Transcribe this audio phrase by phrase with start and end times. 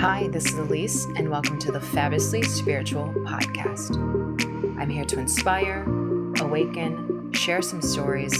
[0.00, 3.96] Hi, this is Elise, and welcome to the Fabulously Spiritual Podcast.
[4.78, 5.82] I'm here to inspire,
[6.38, 8.32] awaken, share some stories,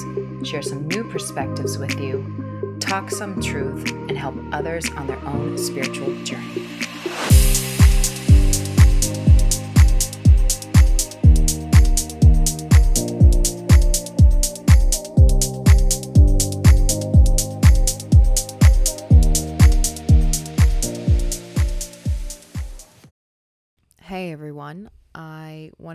[0.44, 5.58] share some new perspectives with you, talk some truth, and help others on their own
[5.58, 6.68] spiritual journey.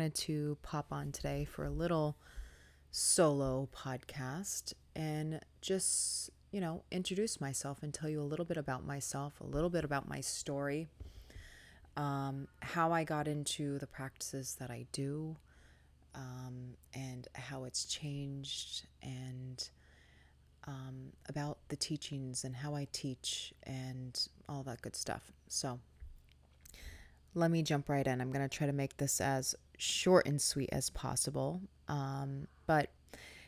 [0.04, 2.18] Wanted to pop on today for a little
[2.92, 8.86] solo podcast and just, you know, introduce myself and tell you a little bit about
[8.86, 10.90] myself, a little bit about my story,
[11.96, 15.38] um, how I got into the practices that I do,
[16.14, 19.70] um, and how it's changed, and
[20.68, 25.32] um, about the teachings and how I teach and all that good stuff.
[25.48, 25.80] So,
[27.36, 28.22] let me jump right in.
[28.22, 31.62] I'm going to try to make this as short and sweet as possible.
[31.88, 32.90] Um, but,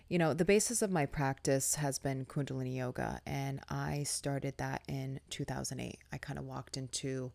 [0.09, 4.81] you know, the basis of my practice has been Kundalini Yoga, and I started that
[4.87, 5.99] in 2008.
[6.11, 7.31] I kind of walked into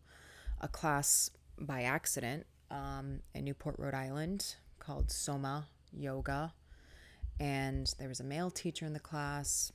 [0.59, 6.53] a class by accident um, in Newport, Rhode Island called Soma Yoga.
[7.39, 9.71] And there was a male teacher in the class.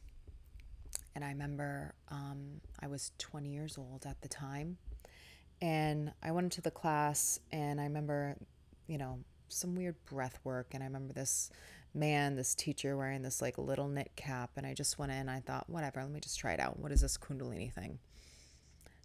[1.15, 4.79] And I remember um, I was 20 years old at the time
[5.61, 8.37] and I went into the class and I remember,
[8.87, 10.69] you know, some weird breath work.
[10.73, 11.51] And I remember this
[11.95, 14.51] man, this teacher wearing this like little knit cap.
[14.57, 16.79] And I just went in, I thought, whatever, let me just try it out.
[16.79, 17.99] What is this Kundalini thing?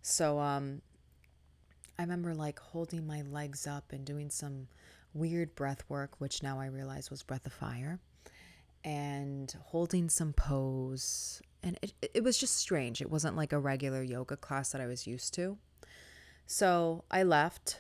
[0.02, 0.82] So, um,
[2.00, 4.68] I remember like holding my legs up and doing some
[5.14, 8.00] weird breath work, which now I realize was breath of fire,
[8.84, 11.42] and holding some pose.
[11.62, 13.02] And it, it was just strange.
[13.02, 15.60] It wasn't like a regular yoga class that I was used to.
[16.52, 17.78] So I left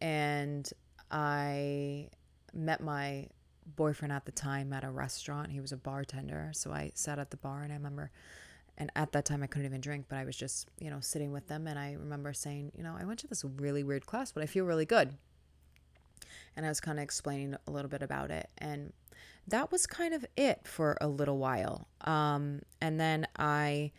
[0.00, 0.66] and
[1.10, 2.08] I
[2.54, 3.28] met my
[3.76, 5.52] boyfriend at the time at a restaurant.
[5.52, 6.48] He was a bartender.
[6.54, 8.10] So I sat at the bar and I remember,
[8.78, 11.32] and at that time I couldn't even drink, but I was just, you know, sitting
[11.32, 11.66] with them.
[11.66, 14.46] And I remember saying, you know, I went to this really weird class, but I
[14.46, 15.12] feel really good.
[16.56, 18.48] And I was kind of explaining a little bit about it.
[18.56, 18.94] And
[19.48, 21.88] that was kind of it for a little while.
[22.00, 23.92] Um, and then I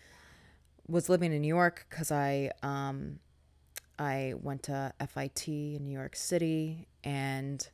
[0.87, 3.19] was living in New York because I, um,
[3.97, 7.67] I went to FIT in New York City and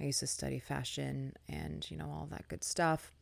[0.00, 3.12] I used to study fashion and, you know, all that good stuff.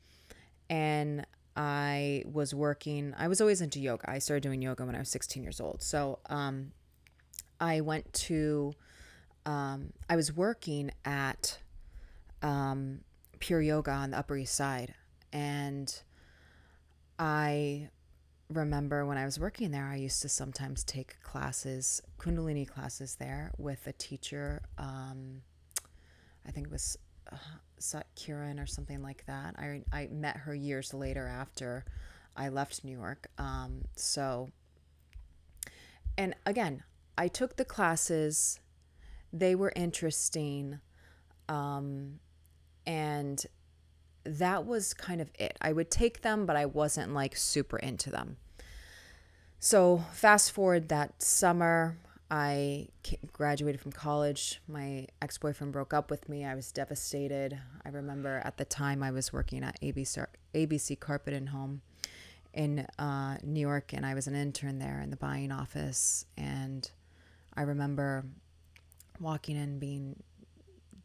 [0.71, 1.27] And
[1.57, 4.11] I was working, I was always into yoga.
[4.11, 5.83] I started doing yoga when I was 16 years old.
[5.83, 6.73] So um,
[7.61, 8.73] I went to,
[9.45, 11.59] um, I was working at
[12.43, 13.01] um,
[13.41, 14.95] Pure Yoga on the Upper East Side.
[15.33, 15.93] And
[17.19, 17.91] I
[18.51, 23.53] remember when I was working there, I used to sometimes take classes, Kundalini classes there
[23.59, 24.63] with a teacher.
[24.79, 25.43] Um,
[26.47, 26.97] I think it was
[27.31, 27.37] uh,
[27.79, 29.55] Sat Kiran or something like that.
[29.59, 31.85] I, I met her years later after
[32.37, 33.29] I left New York.
[33.37, 34.51] Um, so,
[36.17, 36.83] and again,
[37.19, 38.61] I took the classes,
[39.33, 40.81] they were interesting.
[41.49, 42.21] Um,
[42.87, 43.45] and
[44.29, 45.57] that was kind of it.
[45.61, 48.37] I would take them, but I wasn't like super into them.
[49.61, 51.97] So, fast forward that summer,
[52.31, 52.89] I
[53.33, 54.61] graduated from college.
[54.69, 56.45] My ex boyfriend broke up with me.
[56.45, 57.59] I was devastated.
[57.85, 61.81] I remember at the time I was working at ABC, ABC Carpet and Home
[62.53, 66.27] in uh, New York, and I was an intern there in the buying office.
[66.37, 66.89] And
[67.57, 68.25] I remember
[69.21, 70.23] walking in being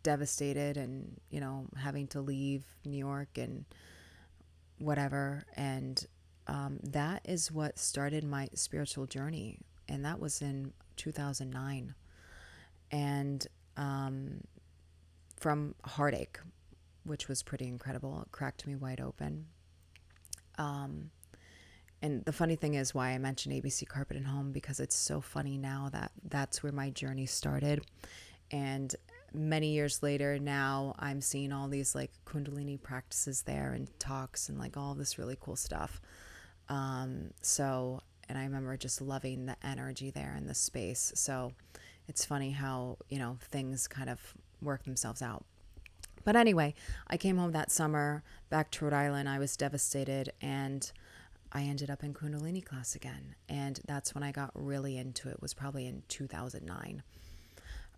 [0.03, 3.65] devastated and you know having to leave New York and
[4.79, 5.45] whatever.
[5.55, 6.05] And
[6.47, 9.59] um, that is what started my spiritual journey.
[9.87, 11.95] And that was in 2009
[12.91, 14.41] and um,
[15.39, 16.39] from heartache
[17.05, 19.45] which was pretty incredible it cracked me wide open.
[20.57, 21.11] Um,
[22.01, 25.21] and the funny thing is why I mentioned ABC Carpet and Home because it's so
[25.21, 27.81] funny now that that's where my journey started.
[28.51, 28.93] And
[29.33, 34.59] many years later now i'm seeing all these like kundalini practices there and talks and
[34.59, 36.01] like all this really cool stuff.
[36.69, 41.11] Um, so and i remember just loving the energy there in the space.
[41.15, 41.53] So
[42.07, 44.19] it's funny how you know things kind of
[44.61, 45.45] work themselves out.
[46.23, 46.73] But anyway
[47.07, 49.27] i came home that summer back to rhode island.
[49.27, 50.91] I was devastated and
[51.51, 53.35] i ended up in kundalini class again.
[53.49, 57.03] And that's when i got really into it was probably in 2009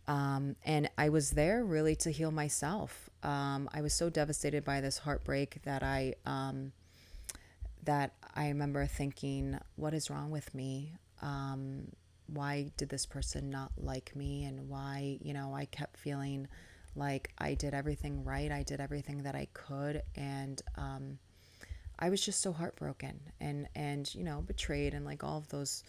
[0.07, 3.10] um, and I was there really to heal myself.
[3.24, 6.72] Um, I was so devastated by this heartbreak that I um,
[7.84, 11.88] that I remember thinking, "What is wrong with me?" Um,
[12.28, 16.48] why did this person not like me and why, you know, I kept feeling
[16.96, 18.51] like I did everything right.
[18.51, 21.19] I did everything that I could and um
[21.98, 25.84] I was just so heartbroken and and you know, betrayed and like all of those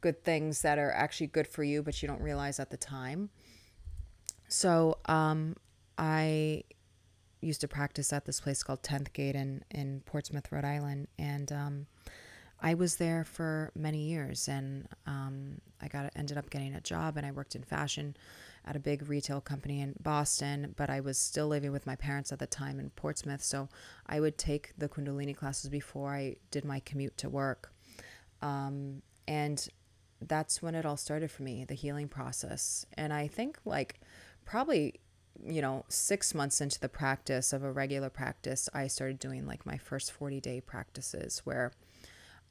[0.00, 3.30] good things that are actually good for you but you don't realize at the time.
[4.48, 5.56] So, um
[5.96, 6.64] I
[7.40, 11.52] used to practice at this place called 10th Gate in in Portsmouth, Rhode Island and
[11.52, 11.86] um
[12.64, 17.18] I was there for many years, and um, I got ended up getting a job,
[17.18, 18.16] and I worked in fashion
[18.64, 20.72] at a big retail company in Boston.
[20.74, 23.68] But I was still living with my parents at the time in Portsmouth, so
[24.06, 27.70] I would take the Kundalini classes before I did my commute to work,
[28.40, 29.68] um, and
[30.22, 32.86] that's when it all started for me, the healing process.
[32.94, 34.00] And I think like
[34.44, 35.00] probably
[35.44, 39.66] you know, six months into the practice of a regular practice, I started doing like
[39.66, 41.72] my first 40 day practices where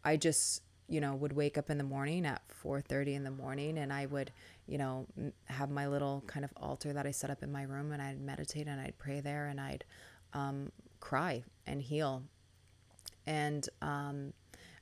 [0.03, 3.77] I just you know would wake up in the morning at 4:30 in the morning
[3.77, 4.31] and I would
[4.67, 5.07] you know
[5.45, 8.19] have my little kind of altar that I set up in my room and I'd
[8.19, 9.85] meditate and I'd pray there and I'd
[10.33, 12.23] um, cry and heal.
[13.25, 14.33] And um,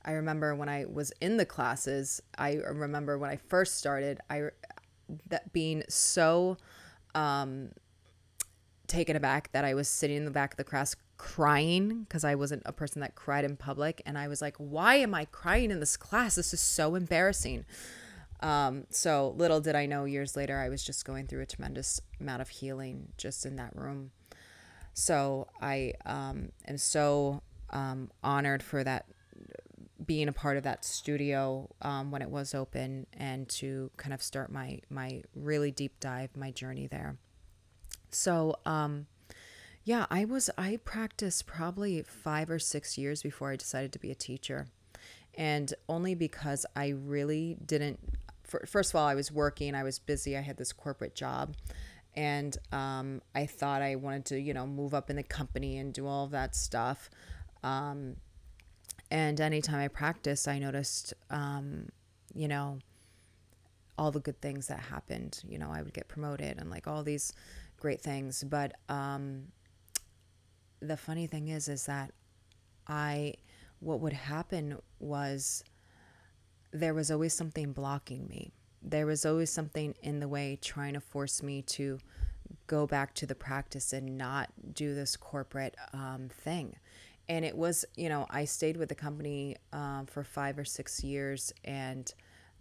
[0.04, 4.48] I remember when I was in the classes I remember when I first started I
[5.28, 6.56] that being so
[7.14, 7.70] um,
[8.86, 12.34] taken aback that I was sitting in the back of the class crying because I
[12.34, 14.02] wasn't a person that cried in public.
[14.04, 16.34] And I was like, why am I crying in this class?
[16.34, 17.64] This is so embarrassing.
[18.40, 22.00] Um, so little did I know years later, I was just going through a tremendous
[22.20, 24.10] amount of healing just in that room.
[24.94, 29.06] So I um, am so um, honored for that
[30.06, 34.22] being a part of that studio um, when it was open and to kind of
[34.22, 37.16] start my my really deep dive my journey there
[38.10, 39.06] so um,
[39.84, 44.10] yeah, I was I practiced probably 5 or 6 years before I decided to be
[44.10, 44.68] a teacher.
[45.34, 47.98] And only because I really didn't
[48.66, 51.56] first of all, I was working, I was busy, I had this corporate job.
[52.14, 55.94] And um, I thought I wanted to, you know, move up in the company and
[55.94, 57.08] do all of that stuff.
[57.62, 58.16] Um,
[59.12, 61.90] and anytime I practiced, I noticed, um,
[62.34, 62.78] you know,
[63.98, 65.42] all the good things that happened.
[65.46, 67.34] You know, I would get promoted and like all these
[67.78, 68.42] great things.
[68.42, 69.48] But um,
[70.80, 72.12] the funny thing is is that
[72.88, 73.34] I
[73.80, 75.62] what would happen was
[76.72, 78.50] there was always something blocking me.
[78.82, 81.98] There was always something in the way trying to force me to
[82.66, 86.76] go back to the practice and not do this corporate um, thing.
[87.28, 91.02] And it was, you know, I stayed with the company um, for five or six
[91.04, 92.12] years, and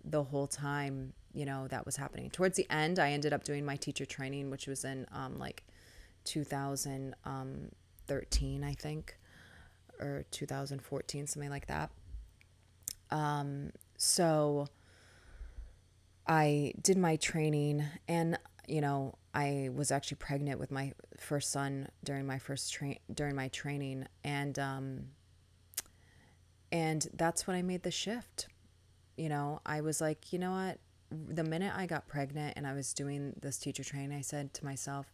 [0.04, 2.30] the whole time, you know, that was happening.
[2.30, 5.64] Towards the end, I ended up doing my teacher training, which was in um, like
[6.26, 7.16] 2000.
[7.26, 7.72] Um,
[8.12, 9.18] 2013, I think,
[10.00, 11.92] or 2014, something like that.
[13.10, 14.68] Um, so
[16.28, 18.38] I did my training, and
[18.68, 23.36] you know, I was actually pregnant with my first son during my first train during
[23.36, 25.04] my training, and um,
[26.72, 28.48] and that's when I made the shift.
[29.18, 30.80] You know, I was like, you know what?
[31.12, 34.66] The minute I got pregnant and I was doing this teacher training, I said to
[34.66, 35.08] myself,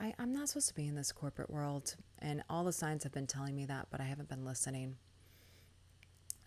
[0.00, 1.96] I, I'm not supposed to be in this corporate world.
[2.20, 4.96] And all the signs have been telling me that, but I haven't been listening.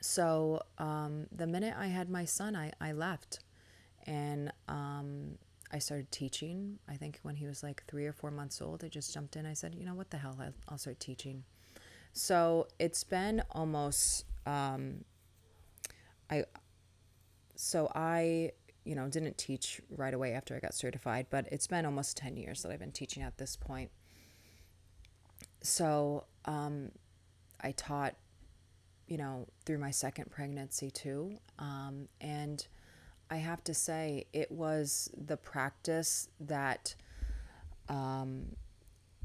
[0.01, 3.39] So um, the minute I had my son, I, I left.
[4.07, 5.37] And um,
[5.71, 6.79] I started teaching.
[6.87, 9.45] I think when he was like three or four months old, I just jumped in.
[9.45, 10.37] I said, you know, what the hell?
[10.69, 11.43] I'll, start teaching.
[12.13, 15.03] So it's been almost, um,
[16.29, 16.43] I,
[17.55, 18.51] so I
[18.85, 22.37] you know, didn't teach right away after I got certified, but it's been almost 10
[22.37, 23.89] years that I've been teaching at this point.
[25.61, 26.91] So um,
[27.59, 28.15] I taught,
[29.07, 31.39] you know, through my second pregnancy too.
[31.57, 32.65] Um, and
[33.29, 36.95] I have to say, it was the practice that
[37.89, 38.55] um,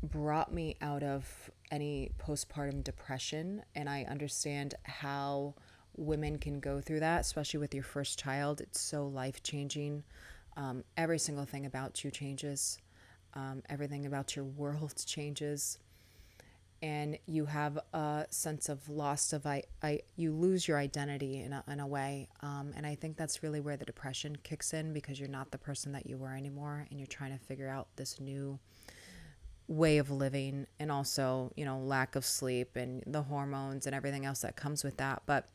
[0.02, 3.62] brought me out of any postpartum depression.
[3.74, 5.54] And I understand how
[5.96, 8.60] women can go through that, especially with your first child.
[8.60, 10.02] It's so life changing.
[10.56, 12.78] Um, every single thing about you changes,
[13.34, 15.78] um, everything about your world changes.
[16.82, 21.52] And you have a sense of loss of I, I you lose your identity in
[21.52, 24.94] a, in a way, um, and I think that's really where the depression kicks in
[24.94, 27.88] because you're not the person that you were anymore, and you're trying to figure out
[27.96, 28.58] this new
[29.68, 34.24] way of living, and also you know lack of sleep and the hormones and everything
[34.24, 35.22] else that comes with that.
[35.26, 35.50] But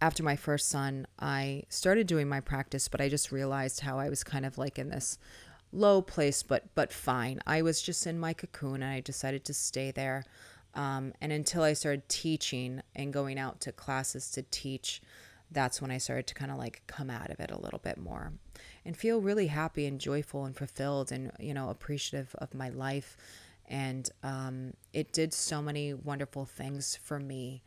[0.00, 4.10] after my first son, I started doing my practice, but I just realized how I
[4.10, 5.18] was kind of like in this
[5.74, 7.40] low place, but but fine.
[7.46, 10.24] I was just in my cocoon, and I decided to stay there.
[10.74, 15.00] Um, and until I started teaching and going out to classes to teach
[15.54, 17.96] that's when I started to kind of like come out of it a little bit
[17.96, 18.32] more
[18.84, 23.16] and feel really happy and joyful and fulfilled and, you know, appreciative of my life.
[23.66, 27.62] And um, it did so many wonderful things for me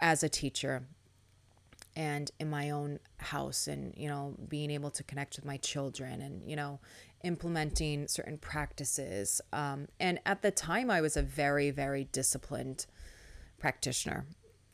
[0.00, 0.84] as a teacher
[1.96, 6.22] and in my own house and you know being able to connect with my children
[6.22, 6.78] and you know
[7.22, 12.86] implementing certain practices um, and at the time i was a very very disciplined
[13.58, 14.26] practitioner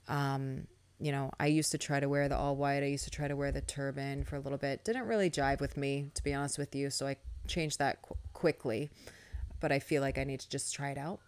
[0.08, 0.66] um,
[0.98, 2.82] you know, I used to try to wear the all white.
[2.82, 4.84] I used to try to wear the turban for a little bit.
[4.84, 6.88] Didn't really jive with me, to be honest with you.
[6.90, 8.90] So I changed that qu- quickly.
[9.60, 11.20] But I feel like I need to just try it out.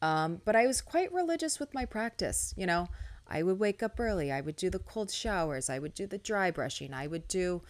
[0.00, 2.54] Um, but I was quite religious with my practice.
[2.56, 2.88] You know,
[3.28, 4.32] I would wake up early.
[4.32, 5.68] I would do the cold showers.
[5.68, 6.94] I would do the dry brushing.
[6.94, 7.62] I would do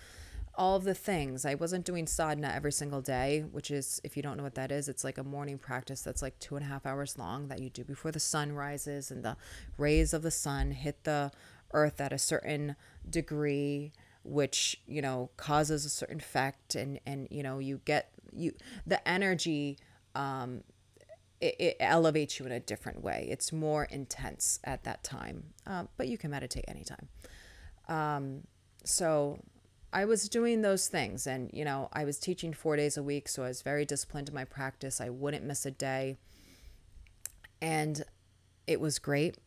[0.57, 1.45] all of the things.
[1.45, 4.71] I wasn't doing sadhana every single day, which is, if you don't know what that
[4.71, 7.61] is, it's like a morning practice that's like two and a half hours long that
[7.61, 9.37] you do before the sun rises and the
[9.79, 11.33] rays of the sun hit the
[11.73, 12.77] earth at a certain
[13.09, 13.93] degree
[14.25, 18.53] which you know causes a certain effect and and you know you get you
[18.87, 19.77] the energy
[20.15, 20.63] um
[21.41, 25.89] it, it elevates you in a different way it's more intense at that time um,
[25.99, 27.09] but you can meditate anytime
[27.89, 28.41] um
[28.83, 29.39] so
[29.95, 33.29] I was doing those things and you know, I was teaching 4 days a week,
[33.29, 35.01] so I was very disciplined in my practice.
[35.01, 36.17] I wouldn't miss a day.
[37.63, 38.03] And
[38.67, 39.39] it was great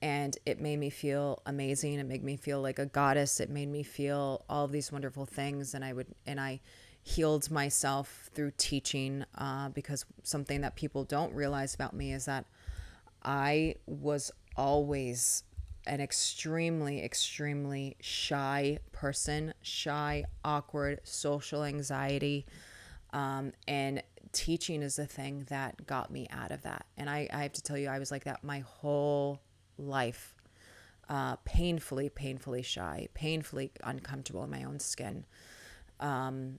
[0.00, 1.94] and it made me feel amazing.
[1.94, 3.38] It made me feel like a goddess.
[3.38, 6.60] It made me feel all these wonderful things and I would and I
[7.02, 12.46] healed myself through teaching uh, because something that people don't realize about me is that
[13.22, 15.44] I was always
[15.86, 22.46] an extremely, extremely shy person, shy, awkward, social anxiety.
[23.12, 24.02] Um, and
[24.32, 26.86] teaching is the thing that got me out of that.
[26.96, 29.40] And I, I have to tell you, I was like that my whole
[29.78, 30.34] life.
[31.08, 35.24] Uh, painfully, painfully shy, painfully uncomfortable in my own skin.
[36.00, 36.58] Um,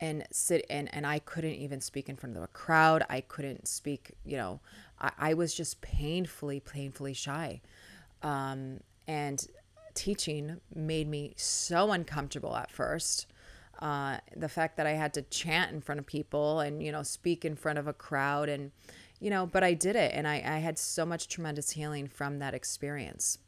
[0.00, 3.04] and sit and and I couldn't even speak in front of a crowd.
[3.08, 4.60] I couldn't speak, you know,
[5.00, 7.60] I, I was just painfully, painfully shy.
[8.26, 9.46] Um, and
[9.94, 13.26] teaching made me so uncomfortable at first.
[13.78, 17.04] Uh, the fact that I had to chant in front of people and, you know,
[17.04, 18.72] speak in front of a crowd and,
[19.20, 22.40] you know, but I did it and I, I had so much tremendous healing from
[22.40, 23.38] that experience.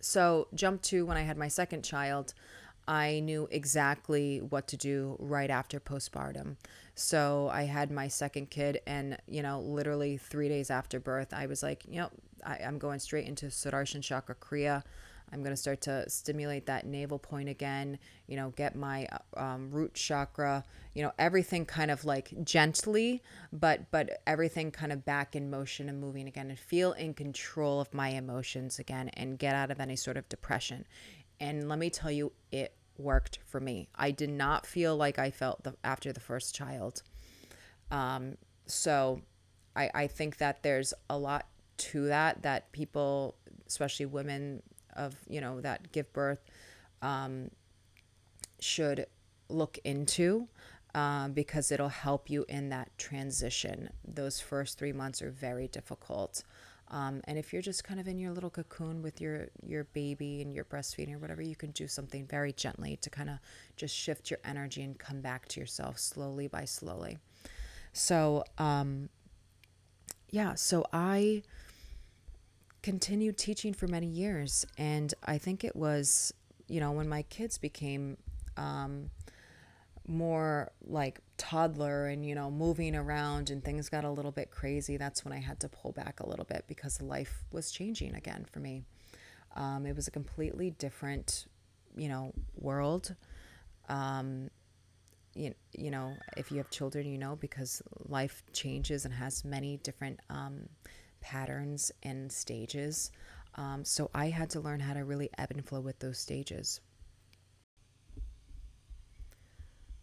[0.00, 2.34] So, jump to when I had my second child,
[2.86, 6.56] I knew exactly what to do right after postpartum.
[6.94, 11.46] So, I had my second kid, and, you know, literally three days after birth, I
[11.46, 12.10] was like, you know,
[12.44, 14.82] I, am going straight into Sudarshan Chakra Kriya.
[15.32, 19.06] I'm going to start to stimulate that navel point again, you know, get my
[19.36, 25.04] um, root chakra, you know, everything kind of like gently, but but everything kind of
[25.04, 29.38] back in motion and moving again and feel in control of my emotions again and
[29.38, 30.84] get out of any sort of depression.
[31.38, 33.88] And let me tell you, it worked for me.
[33.94, 37.02] I did not feel like I felt the, after the first child.
[37.90, 39.22] Um, so
[39.74, 41.46] I, I think that there's a lot
[41.80, 43.34] to that that people
[43.66, 44.62] especially women
[44.94, 46.44] of you know that give birth
[47.02, 47.50] um,
[48.60, 49.06] should
[49.48, 50.46] look into
[50.94, 53.88] uh, because it'll help you in that transition.
[54.06, 56.42] Those first three months are very difficult.
[56.88, 60.42] Um, and if you're just kind of in your little cocoon with your your baby
[60.42, 63.38] and your breastfeeding or whatever you can do something very gently to kind of
[63.76, 67.18] just shift your energy and come back to yourself slowly by slowly.
[67.92, 69.08] So um,
[70.30, 71.42] yeah so i
[72.82, 74.66] continued teaching for many years.
[74.78, 76.32] And I think it was,
[76.68, 78.16] you know, when my kids became
[78.56, 79.10] um,
[80.06, 84.96] more like toddler and, you know, moving around and things got a little bit crazy,
[84.96, 88.46] that's when I had to pull back a little bit because life was changing again
[88.50, 88.82] for me.
[89.56, 91.46] Um, it was a completely different,
[91.96, 93.14] you know, world.
[93.88, 94.50] Um,
[95.34, 99.78] you, you know, if you have children, you know, because life changes and has many
[99.78, 100.68] different um,
[101.20, 103.10] patterns and stages.
[103.54, 106.80] Um, so I had to learn how to really ebb and flow with those stages.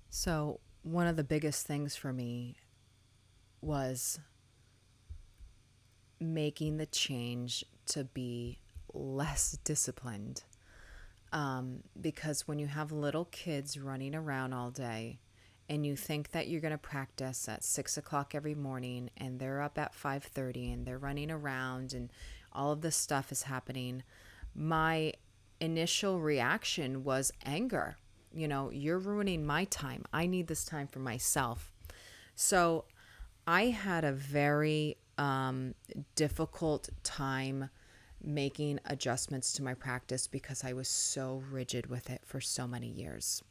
[0.09, 2.55] So, one of the biggest things for me
[3.61, 4.19] was
[6.19, 8.59] making the change to be
[8.93, 10.43] less disciplined.
[11.33, 15.19] Um, because when you have little kids running around all day,
[15.69, 19.61] and you think that you're going to practice at six o'clock every morning and they're
[19.61, 22.09] up at 5.30 and they're running around and
[22.53, 24.03] all of this stuff is happening
[24.57, 25.13] my
[25.59, 27.95] initial reaction was anger.
[28.33, 30.03] You know you're ruining my time.
[30.11, 31.71] I need this time for myself.
[32.35, 32.85] So
[33.45, 35.73] i had a very um,
[36.15, 37.69] difficult time
[38.21, 42.87] making adjustments to my practice because I was so rigid with it for so many
[42.87, 43.41] years.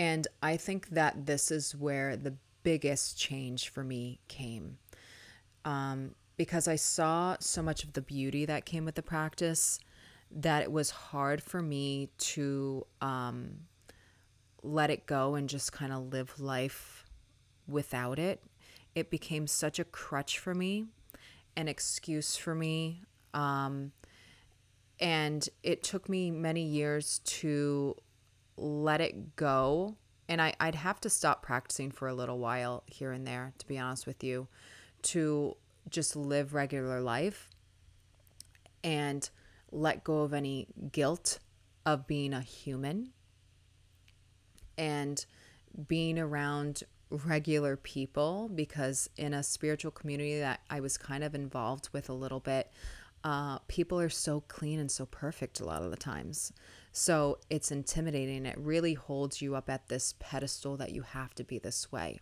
[0.00, 4.78] And I think that this is where the biggest change for me came.
[5.66, 9.78] Um, because I saw so much of the beauty that came with the practice
[10.30, 13.58] that it was hard for me to um,
[14.62, 17.04] let it go and just kind of live life
[17.68, 18.42] without it.
[18.94, 20.86] It became such a crutch for me,
[21.56, 23.02] an excuse for me.
[23.34, 23.92] Um,
[24.98, 27.96] and it took me many years to
[28.60, 29.96] let it go.
[30.28, 33.66] And I, I'd have to stop practicing for a little while here and there, to
[33.66, 34.46] be honest with you,
[35.02, 35.56] to
[35.88, 37.48] just live regular life
[38.84, 39.28] and
[39.72, 41.38] let go of any guilt
[41.84, 43.10] of being a human
[44.78, 45.24] and
[45.88, 51.88] being around regular people because in a spiritual community that I was kind of involved
[51.92, 52.72] with a little bit,
[53.24, 56.52] uh, people are so clean and so perfect a lot of the times.
[56.92, 58.46] So it's intimidating.
[58.46, 62.18] It really holds you up at this pedestal that you have to be this way.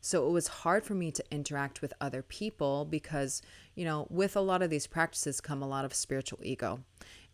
[0.00, 3.42] So it was hard for me to interact with other people because,
[3.74, 6.80] you know, with a lot of these practices come a lot of spiritual ego.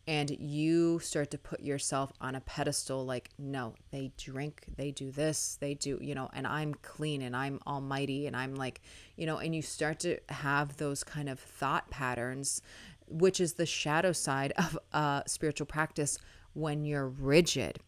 [0.06, 5.10] And you start to put yourself on a pedestal like, no, they drink, they do
[5.10, 8.82] this, they do, you know, and I'm clean and I'm almighty and I'm like,
[9.16, 12.60] you know, and you start to have those kind of thought patterns,
[13.06, 16.18] which is the shadow side of uh, spiritual practice
[16.54, 17.78] when you're rigid.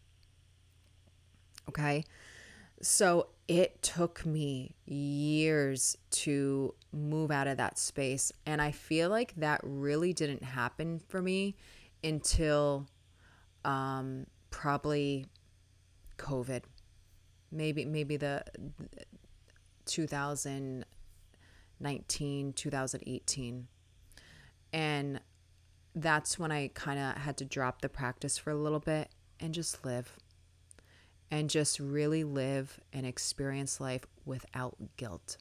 [1.69, 2.03] Okay.
[2.81, 8.31] So it took me years to move out of that space.
[8.45, 11.55] And I feel like that really didn't happen for me
[12.03, 12.87] until
[13.65, 15.25] um, probably
[16.17, 16.63] COVID.
[17.51, 18.43] Maybe, maybe the
[19.85, 23.67] 2019, 2018.
[24.73, 25.21] And
[26.01, 29.53] that's when I kind of had to drop the practice for a little bit and
[29.53, 30.15] just live
[31.31, 35.37] and just really live and experience life without guilt.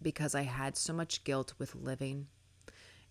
[0.00, 2.28] Because I had so much guilt with living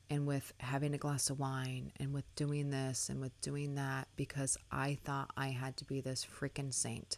[0.10, 4.08] and with having a glass of wine and with doing this and with doing that
[4.16, 7.18] because I thought I had to be this freaking saint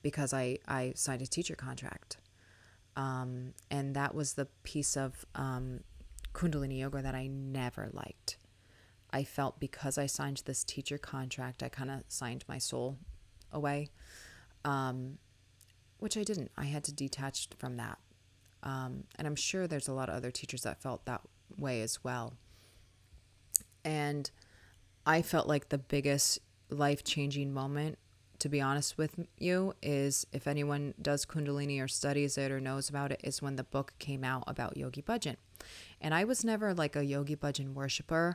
[0.00, 2.18] because I, I signed a teacher contract.
[2.94, 5.80] Um, and that was the piece of um,
[6.32, 8.38] Kundalini Yoga that I never liked.
[9.12, 12.96] I felt because I signed this teacher contract, I kind of signed my soul
[13.52, 13.90] away,
[14.64, 15.18] um,
[15.98, 16.50] which I didn't.
[16.56, 17.98] I had to detach from that.
[18.62, 21.20] Um, and I'm sure there's a lot of other teachers that felt that
[21.58, 22.34] way as well.
[23.84, 24.30] And
[25.04, 26.38] I felt like the biggest
[26.70, 27.98] life changing moment,
[28.38, 32.88] to be honest with you, is if anyone does Kundalini or studies it or knows
[32.88, 35.36] about it, is when the book came out about Yogi Bhajan.
[36.00, 38.34] And I was never like a Yogi Bhajan worshiper.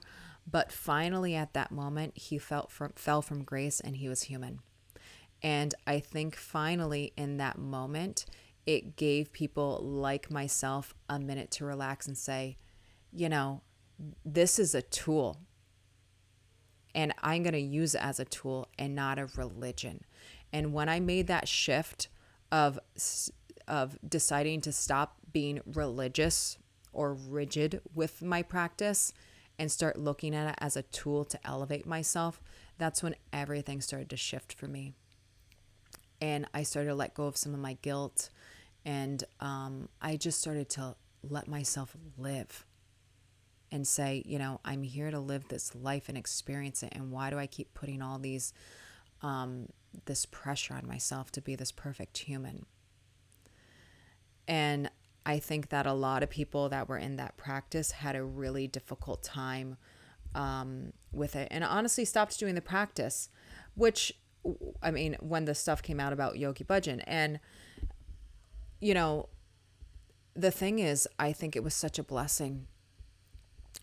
[0.50, 4.60] But finally, at that moment, he felt from, fell from grace and he was human.
[5.42, 8.26] And I think finally, in that moment,
[8.66, 12.58] it gave people like myself a minute to relax and say,
[13.12, 13.62] you know,
[14.26, 15.38] this is a tool.
[16.94, 20.02] And I'm going to use it as a tool and not a religion.
[20.52, 22.10] And when I made that shift
[22.52, 22.80] of,
[23.68, 26.58] of deciding to stop being religious
[26.98, 29.14] or rigid with my practice,
[29.60, 32.42] and start looking at it as a tool to elevate myself,
[32.78, 34.94] that's when everything started to shift for me.
[36.22, 38.30] And I started to let go of some of my guilt.
[38.86, 42.66] And um, I just started to let myself live
[43.72, 46.94] and say, you know, I'm here to live this life and experience it.
[46.94, 48.54] And why do I keep putting all these,
[49.22, 49.68] um,
[50.06, 52.66] this pressure on myself to be this perfect human?
[54.48, 54.90] And
[55.28, 58.66] I think that a lot of people that were in that practice had a really
[58.66, 59.76] difficult time
[60.34, 63.28] um, with it and honestly stopped doing the practice,
[63.76, 64.14] which,
[64.82, 67.04] I mean, when the stuff came out about Yogi Bhajan.
[67.06, 67.42] And,
[68.80, 69.28] you know,
[70.34, 72.68] the thing is, I think it was such a blessing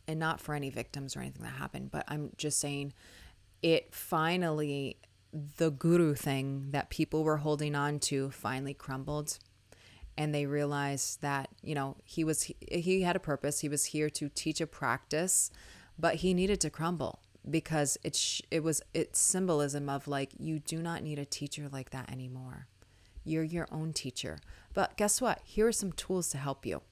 [0.08, 2.94] and not for any victims or anything that happened, but I'm just saying
[3.60, 4.96] it finally,
[5.58, 9.38] the guru thing that people were holding on to finally crumbled
[10.16, 13.60] and they realized that you know he was he, he had a purpose.
[13.60, 15.50] He was here to teach a practice
[15.98, 20.82] but he needed to crumble because it it was it's symbolism of like you do
[20.82, 22.66] not need a teacher like that anymore.
[23.24, 24.38] You're your own teacher.
[24.74, 25.40] But guess what?
[25.44, 26.82] Here are some tools to help you.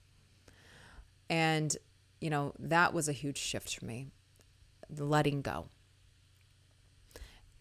[1.28, 1.76] And
[2.20, 4.08] you know that was a huge shift for me
[4.94, 5.68] letting go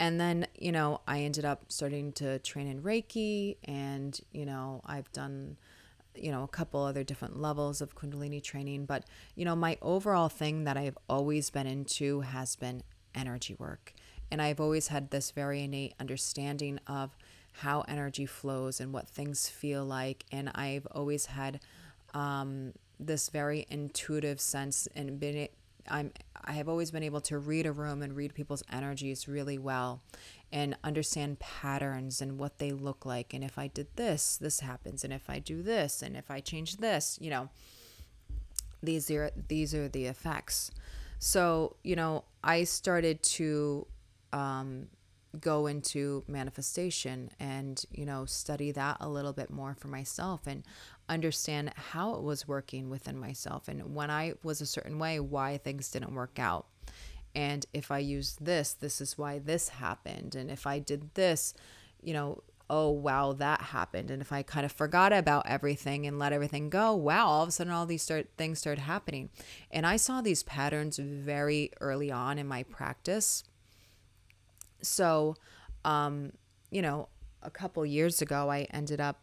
[0.02, 4.80] and then, you know, I ended up starting to train in Reiki and, you know,
[4.84, 5.56] I've done
[6.16, 8.84] you know, a couple other different levels of Kundalini training.
[8.84, 9.04] But,
[9.36, 12.82] you know, my overall thing that I've always been into has been
[13.14, 13.94] energy work.
[14.28, 17.16] And I've always had this very innate understanding of
[17.52, 20.24] how energy flows and what things feel like.
[20.32, 21.60] And I've always had
[22.12, 25.48] um, this very intuitive sense and been
[25.88, 26.12] I'm
[26.44, 30.02] I have always been able to read a room and read people's energies really well
[30.50, 33.32] and understand patterns and what they look like.
[33.32, 35.04] And if I did this this happens.
[35.04, 37.48] And if I do this and if I change this you know
[38.82, 40.70] these are these are the effects.
[41.18, 43.86] So you know I started to
[44.32, 44.88] um,
[45.40, 50.46] go into manifestation and you know study that a little bit more for myself.
[50.46, 50.64] And
[51.08, 55.58] understand how it was working within myself and when I was a certain way why
[55.58, 56.66] things didn't work out.
[57.34, 60.34] And if I use this this is why this happened.
[60.34, 61.54] And if I did this
[62.02, 64.10] you know oh wow that happened.
[64.10, 67.48] And if I kind of forgot about everything and let everything go wow all of
[67.48, 69.30] a sudden all these start things started happening.
[69.70, 73.44] And I saw these patterns very early on in my practice.
[74.82, 75.36] So,
[75.84, 76.32] um,
[76.70, 77.08] you know,
[77.42, 79.20] a couple years ago, I ended up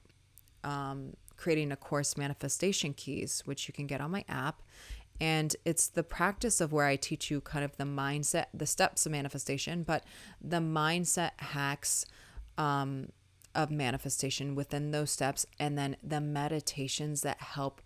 [0.63, 4.61] um, creating a course, Manifestation Keys, which you can get on my app.
[5.21, 9.05] And it's the practice of where I teach you kind of the mindset, the steps
[9.05, 10.03] of manifestation, but
[10.41, 12.05] the mindset hacks
[12.57, 13.11] um,
[13.55, 17.81] of manifestation within those steps, and then the meditations that help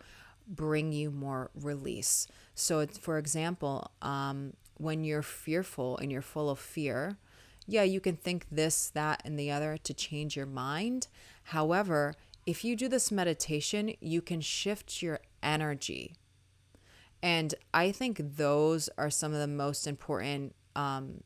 [0.48, 2.28] bring you more release.
[2.56, 7.18] So, for example, um, when you're fearful and you're full of fear,
[7.68, 11.08] yeah, you can think this, that, and the other to change your mind.
[11.46, 16.16] However, if you do this meditation, you can shift your energy.
[17.22, 21.24] And I think those are some of the most important um,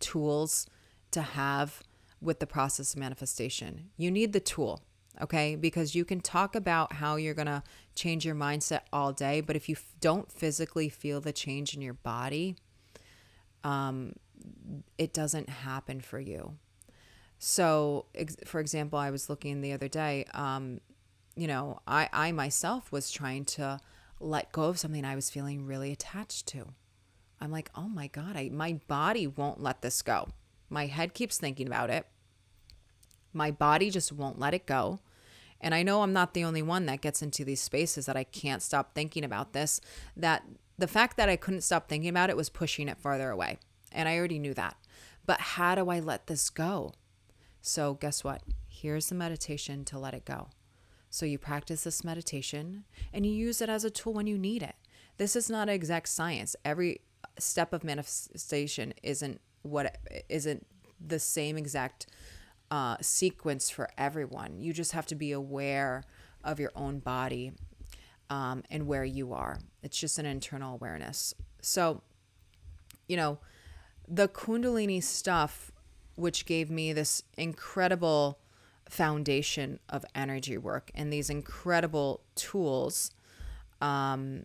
[0.00, 0.66] tools
[1.12, 1.82] to have
[2.20, 3.90] with the process of manifestation.
[3.96, 4.82] You need the tool,
[5.22, 5.54] okay?
[5.54, 7.62] Because you can talk about how you're to
[7.94, 11.94] change your mindset all day, but if you don't physically feel the change in your
[11.94, 12.56] body,
[13.62, 14.14] um,
[14.98, 16.56] it doesn't happen for you.
[17.42, 20.82] So, ex- for example, I was looking the other day, um,
[21.34, 23.80] you know, I, I myself was trying to
[24.20, 26.66] let go of something I was feeling really attached to.
[27.40, 30.28] I'm like, oh my God, I, my body won't let this go.
[30.68, 32.06] My head keeps thinking about it.
[33.32, 35.00] My body just won't let it go.
[35.62, 38.24] And I know I'm not the only one that gets into these spaces that I
[38.24, 39.80] can't stop thinking about this,
[40.14, 40.44] that
[40.76, 43.58] the fact that I couldn't stop thinking about it was pushing it farther away.
[43.92, 44.76] And I already knew that.
[45.24, 46.92] But how do I let this go?
[47.62, 48.42] So, guess what?
[48.68, 50.48] Here's the meditation to let it go.
[51.10, 54.62] So, you practice this meditation and you use it as a tool when you need
[54.62, 54.76] it.
[55.18, 56.56] This is not exact science.
[56.64, 57.02] Every
[57.38, 60.66] step of manifestation isn't what isn't
[61.04, 62.06] the same exact
[62.70, 64.60] uh, sequence for everyone.
[64.60, 66.04] You just have to be aware
[66.44, 67.52] of your own body
[68.28, 69.58] um, and where you are.
[69.82, 71.34] It's just an internal awareness.
[71.60, 72.02] So,
[73.08, 73.38] you know,
[74.06, 75.72] the Kundalini stuff,
[76.20, 78.38] which gave me this incredible
[78.88, 83.12] foundation of energy work and these incredible tools
[83.80, 84.44] um,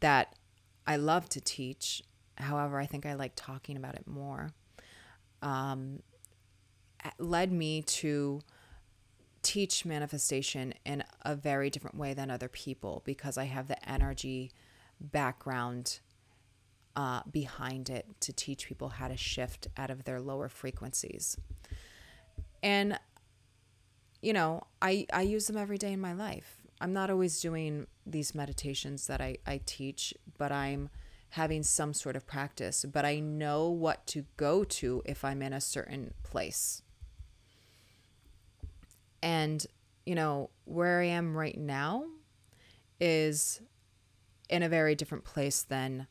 [0.00, 0.34] that
[0.86, 2.02] I love to teach.
[2.36, 4.50] However, I think I like talking about it more.
[5.42, 6.02] Um,
[7.18, 8.40] led me to
[9.42, 14.52] teach manifestation in a very different way than other people because I have the energy
[15.00, 16.00] background
[16.96, 21.36] uh, behind it to teach people how to shift out of their lower frequencies.
[22.62, 22.98] And,
[24.22, 26.62] you know, I, I use them every day in my life.
[26.80, 30.88] I'm not always doing these meditations that I, I teach, but I'm
[31.30, 32.84] having some sort of practice.
[32.90, 36.82] But I know what to go to if I'm in a certain place.
[39.22, 39.66] And,
[40.06, 42.04] you know, where I am right now
[43.00, 43.60] is
[44.48, 46.06] in a very different place than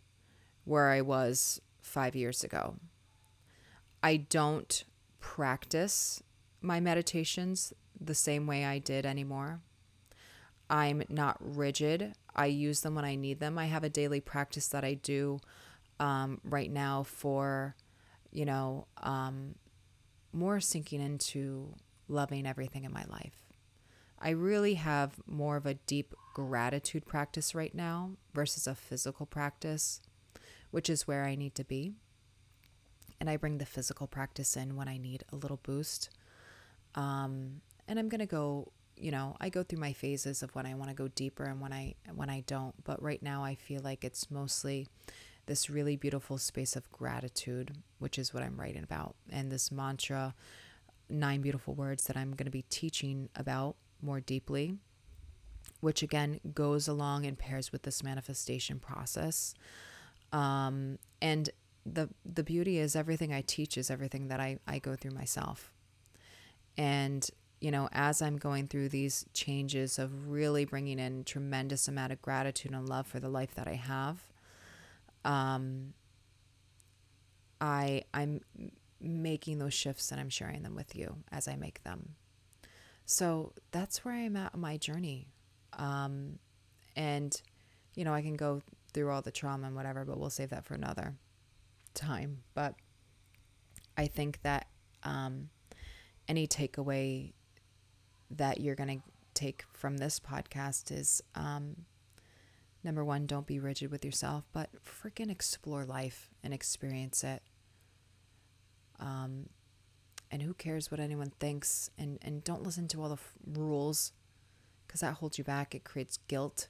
[0.65, 2.75] where I was five years ago.
[4.03, 4.83] I don't
[5.19, 6.21] practice
[6.61, 9.61] my meditations the same way I did anymore.
[10.69, 12.13] I'm not rigid.
[12.35, 13.57] I use them when I need them.
[13.57, 15.39] I have a daily practice that I do
[15.99, 17.75] um, right now for,
[18.31, 19.55] you know, um,
[20.33, 21.73] more sinking into
[22.07, 23.37] loving everything in my life.
[24.19, 30.01] I really have more of a deep gratitude practice right now versus a physical practice
[30.75, 31.93] which is where I need to be.
[33.21, 36.09] And I bring the physical practice in when I need a little boost.
[36.95, 40.73] Um, and I'm gonna go, you know, I go through my phases of when I
[40.73, 42.75] want to go deeper and when I when I don't.
[42.83, 44.89] But right now, I feel like it's mostly
[45.45, 50.35] this really beautiful space of gratitude, which is what I'm writing about, and this mantra,
[51.09, 54.75] nine beautiful words that I'm going to be teaching about more deeply
[55.81, 59.53] which again goes along and pairs with this manifestation process.
[60.35, 61.49] Um, and
[61.85, 65.71] the the beauty is everything I teach is everything that I, I go through myself.
[66.77, 67.27] And
[67.61, 72.21] you know, as I'm going through these changes of really bringing in tremendous amount of
[72.21, 74.19] gratitude and love for the life that I have,
[75.23, 75.93] um,
[77.61, 78.41] I I'm
[78.99, 82.15] making those shifts and I'm sharing them with you as I make them.
[83.05, 85.29] So that's where I'm at on my journey.
[85.73, 86.39] Um,
[86.95, 87.39] and,
[87.95, 88.61] you know, I can go
[88.95, 91.15] through all the trauma and whatever, but we'll save that for another
[91.93, 92.43] time.
[92.53, 92.75] But
[93.97, 94.67] I think that
[95.03, 95.49] um,
[96.29, 97.33] any takeaway
[98.31, 101.75] that you're going to take from this podcast is um,
[102.85, 107.43] number one, don't be rigid with yourself, but freaking explore life and experience it.
[108.97, 109.49] Um,
[110.31, 111.89] and who cares what anyone thinks?
[111.97, 114.13] And, and don't listen to all the f- rules
[114.87, 115.75] because that holds you back.
[115.75, 116.69] It creates guilt.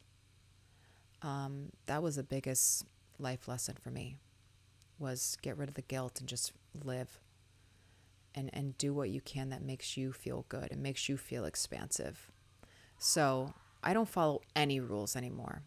[1.26, 2.86] Um, that was the biggest
[3.18, 4.18] life lesson for me
[5.00, 7.20] was get rid of the guilt and just live
[8.36, 11.46] and, and do what you can that makes you feel good and makes you feel
[11.46, 12.32] expansive.
[13.00, 15.64] So I don't follow any rules anymore.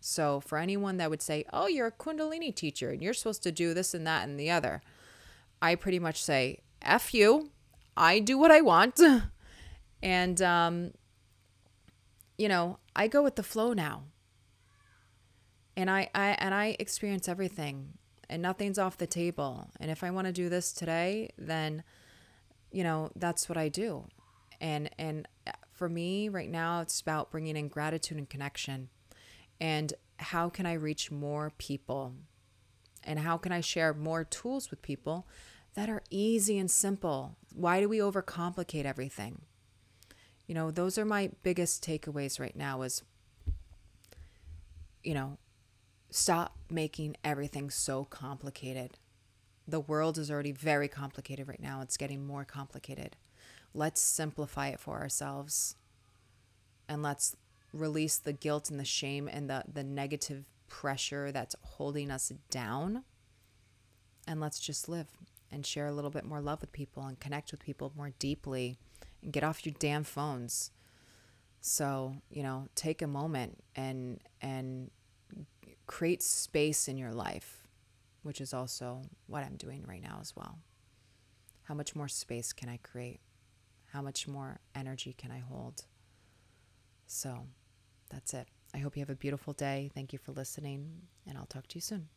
[0.00, 3.52] So for anyone that would say, oh, you're a Kundalini teacher and you're supposed to
[3.52, 4.82] do this and that and the other,
[5.62, 7.50] I pretty much say, F you.
[7.96, 9.00] I do what I want.
[10.02, 10.92] and, um,
[12.36, 14.02] you know, I go with the flow now.
[15.76, 19.70] And I, I and I experience everything and nothing's off the table.
[19.78, 21.82] And if I want to do this today, then
[22.72, 24.06] you know, that's what I do.
[24.60, 28.88] And and uh, for me right now it's about bringing in gratitude and connection.
[29.60, 32.14] And how can I reach more people?
[33.04, 35.28] And how can I share more tools with people
[35.74, 37.36] that are easy and simple?
[37.54, 39.42] Why do we overcomplicate everything?
[40.46, 43.02] You know, those are my biggest takeaways right now is
[45.04, 45.38] you know,
[46.10, 48.98] stop making everything so complicated.
[49.68, 51.80] The world is already very complicated right now.
[51.80, 53.16] It's getting more complicated.
[53.74, 55.76] Let's simplify it for ourselves.
[56.88, 57.36] And let's
[57.72, 63.04] release the guilt and the shame and the, the negative pressure that's holding us down.
[64.26, 65.08] And let's just live
[65.50, 68.78] and share a little bit more love with people and connect with people more deeply
[69.22, 70.70] and get off your damn phones.
[71.60, 74.90] So, you know, take a moment and and
[75.86, 77.66] create space in your life,
[78.22, 80.58] which is also what I'm doing right now as well.
[81.64, 83.20] How much more space can I create?
[83.92, 85.84] How much more energy can I hold?
[87.06, 87.46] So,
[88.10, 88.48] that's it.
[88.74, 89.90] I hope you have a beautiful day.
[89.94, 92.08] Thank you for listening, and I'll talk to you soon.